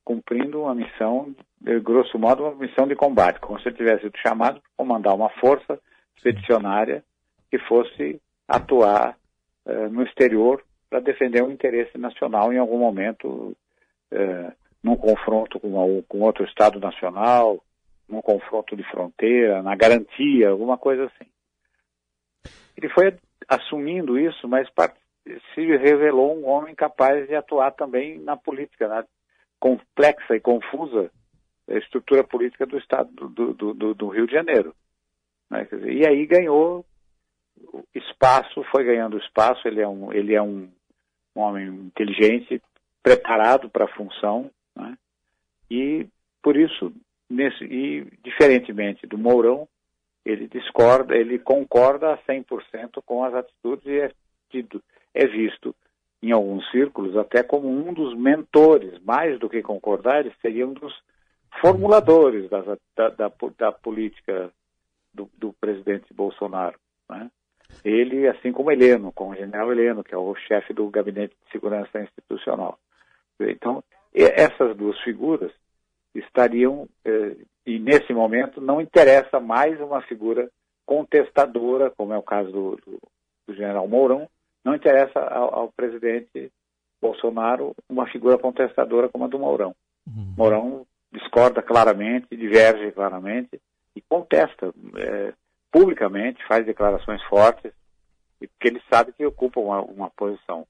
cumprindo 0.05 0.63
uma 0.63 0.75
missão, 0.75 1.35
de 1.61 1.81
grosso 1.81 2.19
modo, 2.19 2.45
uma 2.45 2.55
missão 2.55 2.87
de 2.87 2.95
combate, 2.95 3.41
como 3.41 3.59
se 3.61 3.69
ele 3.69 3.77
tivesse 3.77 4.03
sido 4.03 4.19
chamado 4.19 4.61
para 4.61 4.71
comandar 4.77 5.15
uma 5.15 5.31
força 5.41 5.81
expedicionária 6.17 7.03
que 7.51 7.59
fosse 7.59 8.21
atuar 8.47 9.17
uh, 9.67 9.89
no 9.89 10.03
exterior 10.03 10.63
para 10.91 11.01
defender 11.01 11.43
um 11.43 11.51
interesse 11.51 11.97
nacional 11.97 12.53
em 12.53 12.59
algum 12.59 12.79
momento, 12.79 13.57
uh, 14.13 14.53
num 14.83 14.97
confronto 14.97 15.59
com, 15.59 15.69
uma, 15.69 16.03
com 16.03 16.21
outro 16.21 16.45
Estado 16.45 16.79
nacional, 16.79 17.63
num 18.09 18.21
confronto 18.21 18.77
de 18.77 18.83
fronteira, 18.91 19.63
na 19.63 19.75
garantia, 19.75 20.51
alguma 20.51 20.77
coisa 20.77 21.07
assim. 21.07 21.31
Ele 22.77 22.89
foi 22.91 23.17
assumindo 23.49 24.19
isso, 24.19 24.47
mas 24.47 24.69
se 25.55 25.65
revelou 25.77 26.37
um 26.37 26.47
homem 26.47 26.75
capaz 26.75 27.27
de 27.27 27.35
atuar 27.35 27.71
também 27.73 28.19
na 28.19 28.37
política, 28.37 28.87
na 28.89 29.05
complexa 29.59 30.37
e 30.37 30.41
confusa 30.41 31.11
estrutura 31.69 32.23
política 32.25 32.67
do 32.67 32.79
Estado 32.79 33.11
do, 33.11 33.55
do, 33.55 33.75
do, 33.75 33.95
do 33.95 34.09
Rio 34.09 34.27
de 34.27 34.33
Janeiro. 34.33 34.75
Né? 35.51 35.67
Dizer, 35.71 35.93
e 35.93 36.07
aí 36.07 36.27
ganhou 36.27 36.85
espaço, 37.95 38.63
foi 38.71 38.85
ganhando 38.85 39.19
espaço, 39.19 39.67
ele 39.67 39.81
é 39.81 39.89
um, 39.89 40.13
ele 40.13 40.35
é 40.35 40.43
um, 40.43 40.69
um 41.35 41.41
homem 41.41 41.67
inteligente, 41.69 42.61
preparado 43.03 43.69
para 43.69 43.85
a 43.85 43.95
função, 43.95 44.51
né? 44.75 44.97
e 45.71 46.07
por 46.43 46.57
isso, 46.57 46.93
nesse, 47.29 47.65
e 47.65 48.05
diferentemente 48.23 49.07
do 49.07 49.17
Mourão, 49.17 49.69
ele 50.25 50.49
discorda, 50.49 51.15
ele 51.17 51.39
concorda 51.39 52.13
a 52.13 52.19
100% 52.19 53.03
com 53.05 53.25
as 53.25 53.35
atitudes 53.35 53.87
e 53.87 54.01
é, 54.01 54.11
tido, 54.51 54.83
é 55.13 55.27
visto 55.27 55.75
em 56.25 56.33
alguns 56.33 56.69
círculos, 56.71 57.17
até 57.19 57.43
como 57.43 57.69
um 57.69 57.93
dos 57.93 58.17
mentores, 58.17 58.99
mais 59.05 59.39
do 59.39 59.49
que 59.49 59.61
concordar, 59.63 60.21
ele 60.21 60.35
seria 60.41 60.67
um 60.67 60.73
dos 60.73 60.95
formuladores 61.61 62.49
da, 62.49 62.63
da, 62.97 63.09
da, 63.11 63.33
da 63.59 63.73
política 63.73 64.51
do, 65.13 65.29
do, 65.37 65.53
presidente 65.53 66.15
Bolsonaro. 66.15 66.79
Né? 67.11 67.31
Ele, 67.85 68.27
assim 68.27 68.53
como 68.53 68.71
Heleno, 68.71 69.13
como 69.13 69.33
o 69.33 69.37
general 69.37 69.71
Heleno, 69.71 70.03
que 70.03 70.15
é 70.15 70.19
o 70.19 70.35
chefe 70.35 70.73
do 70.73 70.89
Gabinete 70.89 71.37
de 71.45 71.53
Segurança 71.53 72.01
Institucional. 72.01 72.79
Então, 73.39 73.85
essas 74.15 74.75
duas 74.75 74.99
figuras 75.01 75.53
estariam, 76.15 76.89
eh, 77.05 77.37
e 77.67 77.79
nesse 77.79 78.15
momento 78.15 78.63
não 78.63 78.81
interessa 78.81 79.41
mais 79.41 79.79
uma 79.79 80.01
figura 80.03 80.49
contestadora, 80.87 81.91
como 81.91 82.15
é 82.15 82.19
o 82.19 82.23
caso 82.23 82.51
do, 82.51 82.77
do, 82.77 83.01
do 83.47 83.55
general 83.55 83.87
Mourão, 83.87 84.27
não 84.65 84.75
interessa 84.75 85.21
ao, 85.21 85.55
ao, 85.55 85.73
presidente 85.73 86.51
Bolsonaro 87.01 87.75
uma 87.89 88.07
figura 88.07 88.39
contestadora 88.39 89.09
como 89.09 89.25
a 89.25 89.29
do 89.29 89.39
Mourão. 89.39 89.75
Uhum. 90.07 90.35
Mourão 90.37 90.87
discorda 91.13 91.63
claramente, 91.63 92.37
diverge 92.37 92.91
claramente 92.93 93.61
e 93.95 94.01
contesta 94.01 94.73
é, 94.97 95.33
publicamente, 95.71 96.45
faz 96.47 96.65
declarações 96.65 97.23
fortes, 97.25 97.73
porque 98.39 98.69
ele 98.69 98.83
sabe 98.93 99.13
que 99.13 99.25
ocupa 99.25 99.61
uma, 99.61 99.83
uma 99.83 100.11
posição 100.11 100.67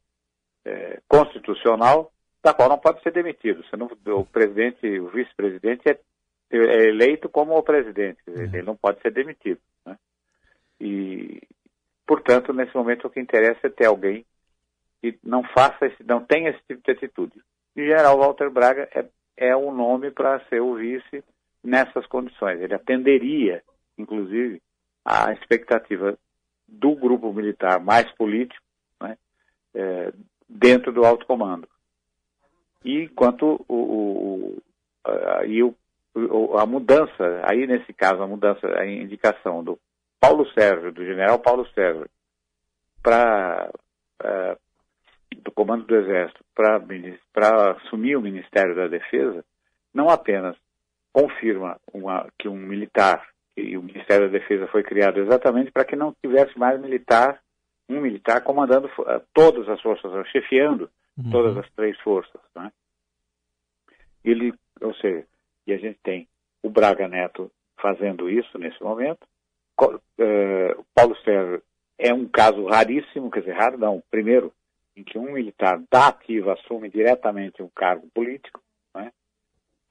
é, 0.64 1.00
constitucional 1.08 2.10
da 2.42 2.52
qual 2.52 2.68
não 2.68 2.78
pode 2.78 3.02
ser 3.02 3.12
demitido. 3.12 3.64
Não, 3.76 3.88
o 4.18 4.26
presidente, 4.26 4.86
o 5.00 5.08
vice-presidente 5.08 5.88
é, 5.88 5.98
é, 6.50 6.88
eleito 6.88 7.28
como 7.28 7.56
o 7.56 7.62
presidente, 7.62 8.18
uhum. 8.26 8.42
ele 8.42 8.62
não 8.62 8.76
pode 8.76 9.00
ser 9.00 9.10
demitido. 9.12 9.60
Né? 9.86 9.96
E, 10.80 11.40
portanto, 12.06 12.52
nesse 12.52 12.74
momento 12.74 13.06
o 13.06 13.10
que 13.10 13.20
interessa 13.20 13.66
é 13.66 13.70
ter 13.70 13.86
alguém 13.86 14.24
que 15.00 15.18
não 15.22 15.42
faça, 15.42 15.86
esse, 15.86 16.02
não 16.04 16.24
tenha 16.24 16.50
esse 16.50 16.60
tipo 16.66 16.82
de 16.82 16.90
atitude. 16.90 17.42
E 17.76 17.82
o 17.82 17.86
general 17.86 18.18
Walter 18.18 18.50
Braga 18.50 18.88
é, 18.94 19.04
é 19.36 19.56
um 19.56 19.72
nome 19.72 20.10
para 20.10 20.40
ser 20.48 20.60
o 20.60 20.74
vice 20.76 21.22
nessas 21.62 22.06
condições. 22.06 22.60
Ele 22.60 22.74
atenderia, 22.74 23.62
inclusive, 23.98 24.62
a 25.04 25.32
expectativa 25.32 26.16
do 26.66 26.94
grupo 26.94 27.32
militar 27.32 27.80
mais 27.80 28.10
político 28.12 28.64
né, 29.00 29.18
é, 29.74 30.12
dentro 30.48 30.92
do 30.92 31.04
alto 31.04 31.26
comando. 31.26 31.68
E 32.84 33.08
quanto 33.08 33.64
o, 33.68 33.74
o, 33.74 34.62
a, 35.04 35.44
e 35.44 35.62
o, 35.62 35.74
a 36.58 36.66
mudança, 36.66 37.42
aí 37.44 37.66
nesse 37.66 37.92
caso 37.92 38.22
a 38.22 38.26
mudança, 38.26 38.66
a 38.78 38.86
indicação 38.86 39.64
do 39.64 39.78
Paulo 40.24 40.50
Sérgio, 40.52 40.90
do 40.90 41.04
general 41.04 41.38
Paulo 41.38 41.66
Sérgio, 41.74 42.08
para 43.02 43.70
uh, 44.22 44.58
do 45.42 45.52
comando 45.52 45.84
do 45.84 45.96
Exército 45.96 46.42
para 46.54 47.72
assumir 47.72 48.16
o 48.16 48.22
Ministério 48.22 48.74
da 48.74 48.88
Defesa, 48.88 49.44
não 49.92 50.08
apenas 50.08 50.56
confirma 51.12 51.78
uma, 51.92 52.26
que 52.38 52.48
um 52.48 52.56
militar, 52.56 53.28
e 53.54 53.76
o 53.76 53.82
Ministério 53.82 54.30
da 54.30 54.38
Defesa 54.38 54.66
foi 54.68 54.82
criado 54.82 55.20
exatamente 55.20 55.70
para 55.70 55.84
que 55.84 55.94
não 55.94 56.14
tivesse 56.22 56.58
mais 56.58 56.80
militar, 56.80 57.38
um 57.86 58.00
militar 58.00 58.42
comandando 58.42 58.86
uh, 58.86 59.20
todas 59.34 59.68
as 59.68 59.80
forças, 59.82 60.10
chefiando 60.28 60.88
uhum. 61.18 61.30
todas 61.30 61.58
as 61.58 61.70
três 61.72 61.98
forças. 62.00 62.40
Né? 62.56 62.72
Ele, 64.24 64.54
ou 64.80 64.94
seja, 64.94 65.26
e 65.66 65.72
a 65.74 65.76
gente 65.76 65.98
tem 66.02 66.26
o 66.62 66.70
Braga 66.70 67.06
Neto 67.08 67.50
fazendo 67.78 68.30
isso 68.30 68.58
nesse 68.58 68.82
momento. 68.82 69.26
Uh, 69.80 70.84
Paulo 70.94 71.16
Sérgio 71.24 71.62
é 71.98 72.12
um 72.12 72.26
caso 72.26 72.64
raríssimo, 72.66 73.30
quer 73.30 73.40
dizer, 73.40 73.52
raro 73.54 73.78
não. 73.78 74.02
Primeiro, 74.10 74.52
em 74.96 75.02
que 75.02 75.18
um 75.18 75.32
militar 75.32 75.82
da 75.90 76.08
ativa 76.08 76.52
assume 76.52 76.88
diretamente 76.88 77.62
um 77.62 77.68
cargo 77.68 78.08
político, 78.14 78.60
né? 78.94 79.12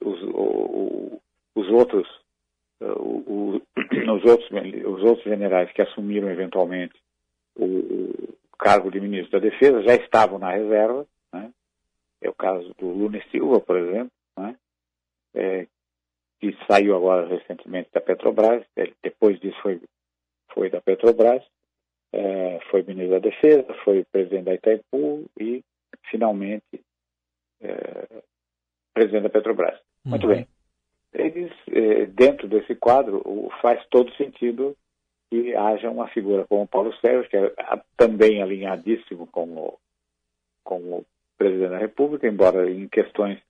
os, 0.00 0.22
o, 0.22 1.20
os 1.54 1.68
outros 1.68 2.08
o, 2.80 3.60
os 4.16 4.24
outros 4.24 4.50
os 4.50 5.02
outros 5.02 5.24
generais 5.24 5.70
que 5.72 5.82
assumiram 5.82 6.30
eventualmente 6.30 6.94
o, 7.56 8.34
cargo 8.58 8.90
de 8.90 8.98
ministro 9.00 9.32
da 9.32 9.48
Defesa 9.50 9.82
já 9.82 9.94
estavam 9.94 10.38
na 10.38 10.50
reserva, 10.50 11.06
né? 11.32 11.52
é 12.22 12.30
o 12.30 12.34
caso 12.34 12.72
do 12.78 12.86
Lune 12.86 13.22
Silva, 13.30 13.60
por 13.60 13.76
exemplo, 13.76 14.12
né? 14.38 14.56
é, 15.34 15.66
que 16.44 16.56
saiu 16.70 16.94
agora 16.94 17.26
recentemente 17.26 17.88
da 17.90 18.02
Petrobras, 18.02 18.62
depois 19.02 19.40
disso 19.40 19.56
foi, 19.62 19.80
foi 20.52 20.68
da 20.68 20.78
Petrobras, 20.78 21.42
é, 22.12 22.60
foi 22.70 22.82
ministro 22.82 23.12
da 23.12 23.18
Defesa, 23.18 23.72
foi 23.82 24.04
presidente 24.04 24.44
da 24.44 24.54
Itaipu 24.54 25.24
e, 25.40 25.64
finalmente, 26.10 26.82
é, 27.62 28.22
presidente 28.92 29.22
da 29.22 29.30
Petrobras. 29.30 29.74
Uhum. 30.04 30.10
Muito 30.10 30.26
bem. 30.26 30.46
Eles, 31.14 31.50
é, 31.70 32.04
dentro 32.06 32.46
desse 32.46 32.74
quadro, 32.74 33.22
faz 33.62 33.82
todo 33.86 34.14
sentido 34.16 34.76
que 35.30 35.54
haja 35.56 35.88
uma 35.88 36.08
figura 36.08 36.44
como 36.46 36.68
Paulo 36.68 36.92
Sérgio, 36.96 37.30
que 37.30 37.38
é 37.38 37.54
também 37.96 38.42
alinhadíssimo 38.42 39.26
com 39.28 39.44
o, 39.44 39.78
com 40.62 40.76
o 40.76 41.06
presidente 41.38 41.70
da 41.70 41.78
República, 41.78 42.28
embora 42.28 42.70
em 42.70 42.86
questões, 42.86 43.40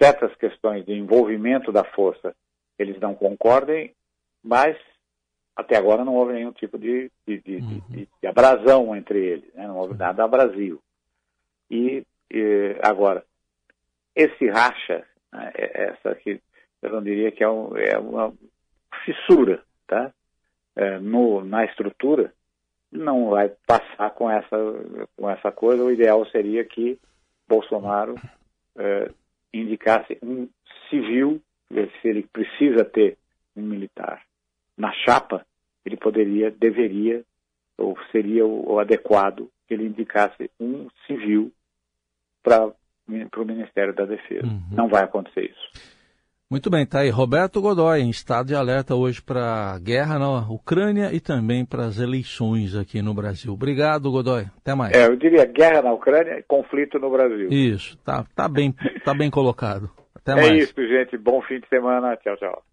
certas 0.00 0.32
questões 0.36 0.86
de 0.86 0.92
envolvimento 0.92 1.72
da 1.72 1.82
força, 1.82 2.32
eles 2.78 2.98
não 3.00 3.14
concordem, 3.14 3.94
mas 4.42 4.76
até 5.56 5.76
agora 5.76 6.04
não 6.04 6.14
houve 6.14 6.32
nenhum 6.32 6.52
tipo 6.52 6.78
de, 6.78 7.10
de, 7.26 7.40
de, 7.40 7.56
uhum. 7.56 7.80
de, 7.88 8.08
de 8.20 8.26
abrasão 8.26 8.94
entre 8.96 9.18
eles, 9.18 9.54
né? 9.54 9.66
não 9.66 9.76
houve 9.76 9.94
nada 9.94 10.26
Brasil. 10.26 10.80
E, 11.70 12.04
e, 12.30 12.76
agora, 12.82 13.24
esse 14.14 14.48
racha, 14.48 15.04
né? 15.34 15.52
É, 15.56 15.84
essa 15.84 16.10
aqui, 16.10 16.40
eu 16.80 16.90
não 16.90 17.02
diria 17.02 17.32
que 17.32 17.42
é, 17.42 17.48
um, 17.48 17.76
é 17.76 17.98
uma 17.98 18.32
fissura, 19.04 19.62
tá? 19.86 20.12
É, 20.76 20.98
no, 20.98 21.44
na 21.44 21.64
estrutura, 21.64 22.32
não 22.90 23.30
vai 23.30 23.48
passar 23.66 24.10
com 24.10 24.30
essa, 24.30 24.56
com 25.16 25.28
essa 25.28 25.50
coisa. 25.50 25.84
O 25.84 25.90
ideal 25.90 26.24
seria 26.26 26.64
que 26.64 26.98
Bolsonaro 27.48 28.14
é, 28.76 29.10
indicasse 29.52 30.18
um 30.22 30.48
civil, 30.88 31.40
se 32.00 32.08
ele 32.08 32.22
precisa 32.32 32.84
ter 32.84 33.16
um 33.56 33.62
militar 33.62 34.22
na 34.76 34.92
chapa, 34.92 35.44
ele 35.84 35.96
poderia, 35.96 36.50
deveria, 36.50 37.22
ou 37.78 37.96
seria 38.10 38.46
o, 38.46 38.72
o 38.72 38.78
adequado 38.78 39.50
que 39.66 39.74
ele 39.74 39.86
indicasse 39.86 40.50
um 40.58 40.88
civil 41.06 41.52
para 42.42 42.66
o 42.66 43.44
Ministério 43.44 43.94
da 43.94 44.04
Defesa. 44.04 44.46
Uhum. 44.46 44.62
Não 44.70 44.88
vai 44.88 45.04
acontecer 45.04 45.50
isso. 45.50 45.94
Muito 46.50 46.70
bem, 46.70 46.86
tá 46.86 47.00
aí. 47.00 47.10
Roberto 47.10 47.60
Godoy, 47.60 48.00
em 48.00 48.10
estado 48.10 48.46
de 48.46 48.54
alerta 48.54 48.94
hoje 48.94 49.20
para 49.20 49.72
a 49.72 49.78
guerra 49.78 50.18
na 50.18 50.48
Ucrânia 50.48 51.10
e 51.12 51.18
também 51.18 51.64
para 51.64 51.86
as 51.86 51.98
eleições 51.98 52.76
aqui 52.76 53.00
no 53.00 53.14
Brasil. 53.14 53.52
Obrigado, 53.52 54.10
Godoy. 54.10 54.44
Até 54.58 54.74
mais. 54.74 54.94
É, 54.94 55.06
eu 55.06 55.16
diria 55.16 55.46
guerra 55.46 55.82
na 55.82 55.92
Ucrânia 55.92 56.38
e 56.38 56.42
conflito 56.42 56.98
no 56.98 57.10
Brasil. 57.10 57.48
Isso, 57.50 57.96
tá, 58.04 58.24
tá, 58.36 58.46
bem, 58.46 58.72
tá 59.04 59.14
bem 59.14 59.30
colocado. 59.30 59.90
Até 60.24 60.32
é 60.32 60.34
mais. 60.36 60.52
É 60.52 60.56
isso, 60.56 60.88
gente. 60.88 61.16
Bom 61.18 61.42
fim 61.42 61.60
de 61.60 61.68
semana. 61.68 62.16
Tchau, 62.16 62.36
tchau. 62.36 62.64